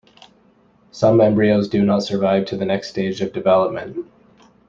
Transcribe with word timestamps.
Some 0.89 1.21
embryos 1.21 1.69
do 1.69 1.85
not 1.85 2.01
survive 2.01 2.45
to 2.47 2.57
the 2.57 2.65
next 2.65 2.89
stage 2.89 3.21
of 3.21 3.33
development. 3.33 4.03